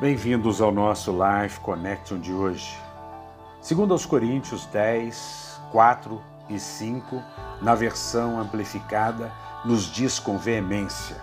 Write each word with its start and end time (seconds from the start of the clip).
Bem-vindos 0.00 0.60
ao 0.60 0.72
nosso 0.72 1.12
Life 1.12 1.60
Connection 1.60 2.18
de 2.18 2.32
hoje. 2.32 2.76
Segundo 3.60 3.92
aos 3.92 4.04
Coríntios 4.04 4.66
10, 4.66 5.60
4 5.70 6.20
e 6.50 6.58
5, 6.58 7.22
na 7.62 7.76
versão 7.76 8.40
amplificada, 8.40 9.30
nos 9.64 9.84
diz 9.84 10.18
com 10.18 10.36
veemência: 10.36 11.16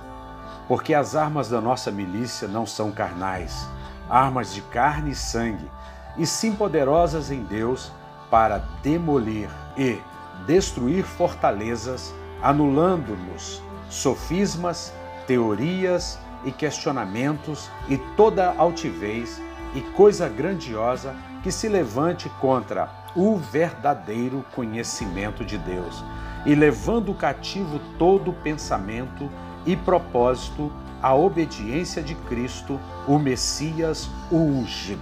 Porque 0.70 0.93
as 0.93 1.17
armas 1.17 1.49
da 1.49 1.59
nossa 1.59 1.91
milícia 1.91 2.47
não 2.47 2.65
são 2.65 2.93
carnais, 2.93 3.67
armas 4.09 4.53
de 4.53 4.61
carne 4.61 5.11
e 5.11 5.15
sangue, 5.15 5.69
e 6.17 6.25
sim 6.25 6.55
poderosas 6.55 7.29
em 7.29 7.43
Deus 7.43 7.91
para 8.29 8.59
demolir 8.81 9.49
e 9.77 9.99
destruir 10.47 11.03
fortalezas, 11.03 12.13
anulando-nos 12.41 13.61
sofismas, 13.89 14.94
teorias 15.27 16.17
e 16.44 16.52
questionamentos 16.52 17.70
e 17.90 17.98
toda 18.16 18.54
altivez 18.58 19.41
e 19.73 19.81
coisa 19.81 20.27
grandiosa 20.27 21.16
que 21.44 21.52
se 21.52 21.67
levante 21.67 22.30
contra 22.40 22.90
o 23.16 23.38
verdadeiro 23.38 24.45
conhecimento 24.54 25.44
de 25.44 25.58
Deus, 25.58 26.04
e 26.45 26.55
levando 26.55 27.14
cativo 27.14 27.80
todo 27.98 28.34
pensamento 28.34 29.30
e 29.66 29.76
propósito 29.76 30.72
à 31.02 31.14
obediência 31.14 32.02
de 32.02 32.16
Cristo, 32.16 32.80
o 33.08 33.17
Messias, 33.17 34.09
o 34.30 34.38
ungido. 34.38 35.02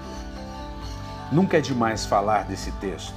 Nunca 1.32 1.58
é 1.58 1.62
demais 1.62 2.06
falar 2.06 2.46
desse 2.46 2.72
texto. 2.74 3.16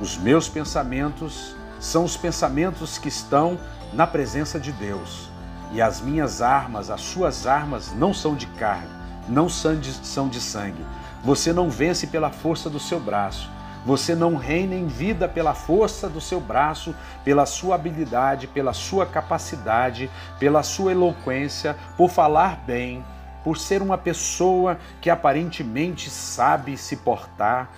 Os 0.00 0.16
meus 0.16 0.48
pensamentos 0.48 1.54
são 1.78 2.04
os 2.04 2.16
pensamentos 2.16 2.96
que 2.96 3.08
estão 3.08 3.58
na 3.92 4.06
presença 4.06 4.58
de 4.58 4.72
Deus 4.72 5.31
e 5.72 5.80
as 5.80 6.00
minhas 6.00 6.42
armas, 6.42 6.90
as 6.90 7.00
suas 7.00 7.46
armas, 7.46 7.92
não 7.94 8.12
são 8.12 8.34
de 8.34 8.46
carne, 8.46 8.90
não 9.28 9.48
são 9.48 9.74
de, 9.74 9.90
são 9.90 10.28
de 10.28 10.40
sangue. 10.40 10.84
Você 11.24 11.52
não 11.52 11.70
vence 11.70 12.06
pela 12.06 12.30
força 12.30 12.68
do 12.68 12.78
seu 12.78 13.00
braço. 13.00 13.48
Você 13.84 14.14
não 14.14 14.36
reina 14.36 14.74
em 14.74 14.86
vida 14.86 15.28
pela 15.28 15.54
força 15.54 16.08
do 16.08 16.20
seu 16.20 16.40
braço, 16.40 16.94
pela 17.24 17.46
sua 17.46 17.74
habilidade, 17.74 18.46
pela 18.46 18.72
sua 18.72 19.04
capacidade, 19.06 20.10
pela 20.38 20.62
sua 20.62 20.92
eloquência, 20.92 21.76
por 21.96 22.08
falar 22.08 22.62
bem, 22.64 23.04
por 23.42 23.56
ser 23.56 23.82
uma 23.82 23.98
pessoa 23.98 24.78
que 25.00 25.10
aparentemente 25.10 26.10
sabe 26.10 26.76
se 26.76 26.96
portar. 26.98 27.70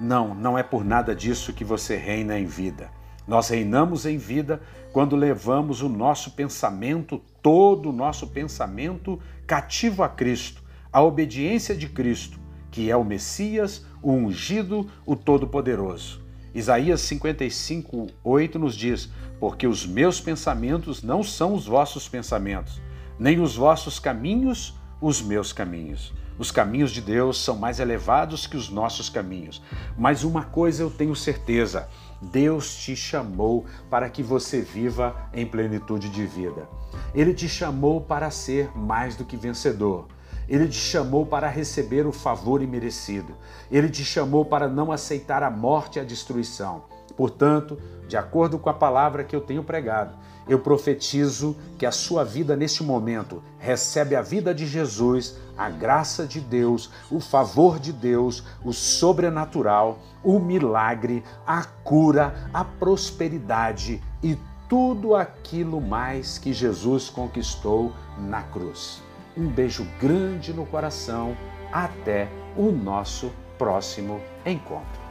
Não, 0.00 0.34
não 0.34 0.58
é 0.58 0.64
por 0.64 0.84
nada 0.84 1.14
disso 1.14 1.52
que 1.52 1.64
você 1.64 1.96
reina 1.96 2.36
em 2.38 2.46
vida. 2.46 2.90
Nós 3.26 3.48
reinamos 3.48 4.04
em 4.06 4.18
vida 4.18 4.60
quando 4.92 5.16
levamos 5.16 5.82
o 5.82 5.88
nosso 5.88 6.32
pensamento, 6.32 7.20
todo 7.42 7.90
o 7.90 7.92
nosso 7.92 8.28
pensamento, 8.28 9.20
cativo 9.46 10.02
a 10.02 10.08
Cristo, 10.08 10.62
a 10.92 11.02
obediência 11.02 11.74
de 11.74 11.88
Cristo, 11.88 12.38
que 12.70 12.90
é 12.90 12.96
o 12.96 13.04
Messias, 13.04 13.84
o 14.02 14.12
ungido, 14.12 14.88
o 15.06 15.16
Todo-Poderoso. 15.16 16.22
Isaías 16.54 17.00
55, 17.00 18.08
8 18.22 18.58
nos 18.58 18.76
diz: 18.76 19.10
Porque 19.40 19.66
os 19.66 19.86
meus 19.86 20.20
pensamentos 20.20 21.02
não 21.02 21.22
são 21.22 21.54
os 21.54 21.66
vossos 21.66 22.08
pensamentos, 22.08 22.80
nem 23.18 23.40
os 23.40 23.56
vossos 23.56 23.98
caminhos 23.98 24.74
os 25.06 25.20
meus 25.20 25.52
caminhos. 25.52 26.12
Os 26.38 26.50
caminhos 26.50 26.90
de 26.90 27.00
Deus 27.00 27.38
são 27.38 27.56
mais 27.56 27.78
elevados 27.78 28.46
que 28.46 28.56
os 28.56 28.70
nossos 28.70 29.08
caminhos. 29.08 29.62
Mas 29.96 30.24
uma 30.24 30.44
coisa 30.44 30.82
eu 30.82 30.90
tenho 30.90 31.14
certeza: 31.14 31.88
Deus 32.24 32.74
te 32.76 32.96
chamou 32.96 33.64
para 33.90 34.08
que 34.08 34.22
você 34.22 34.60
viva 34.60 35.14
em 35.32 35.46
plenitude 35.46 36.08
de 36.08 36.26
vida. 36.26 36.68
Ele 37.14 37.34
te 37.34 37.48
chamou 37.48 38.00
para 38.00 38.30
ser 38.30 38.76
mais 38.76 39.16
do 39.16 39.24
que 39.24 39.36
vencedor. 39.36 40.06
Ele 40.48 40.68
te 40.68 40.76
chamou 40.76 41.24
para 41.24 41.48
receber 41.48 42.06
o 42.06 42.12
favor 42.12 42.60
imerecido. 42.62 43.34
Ele 43.70 43.88
te 43.88 44.04
chamou 44.04 44.44
para 44.44 44.68
não 44.68 44.92
aceitar 44.92 45.42
a 45.42 45.50
morte 45.50 45.98
e 45.98 46.00
a 46.00 46.04
destruição. 46.04 46.84
Portanto, 47.16 47.78
de 48.08 48.16
acordo 48.16 48.58
com 48.58 48.68
a 48.68 48.74
palavra 48.74 49.24
que 49.24 49.34
eu 49.34 49.40
tenho 49.40 49.64
pregado, 49.64 50.16
eu 50.46 50.58
profetizo 50.58 51.56
que 51.78 51.86
a 51.86 51.90
sua 51.90 52.24
vida 52.24 52.54
neste 52.54 52.82
momento 52.82 53.42
recebe 53.58 54.14
a 54.14 54.20
vida 54.20 54.54
de 54.54 54.66
Jesus, 54.66 55.36
a 55.56 55.70
graça 55.70 56.26
de 56.26 56.40
Deus, 56.40 56.90
o 57.10 57.18
favor 57.18 57.78
de 57.78 57.92
Deus, 57.92 58.44
o 58.62 58.72
sobrenatural, 58.72 59.98
o 60.22 60.38
milagre, 60.38 61.24
a 61.46 61.64
cura, 61.64 62.48
a 62.52 62.64
prosperidade 62.64 64.02
e 64.22 64.38
tudo 64.68 65.14
aquilo 65.14 65.80
mais 65.80 66.38
que 66.38 66.52
Jesus 66.52 67.08
conquistou 67.08 67.92
na 68.18 68.42
cruz. 68.42 69.02
Um 69.36 69.48
beijo 69.48 69.86
grande 70.00 70.52
no 70.52 70.66
coração. 70.66 71.36
Até 71.72 72.28
o 72.56 72.70
nosso 72.70 73.32
próximo 73.58 74.20
encontro. 74.46 75.03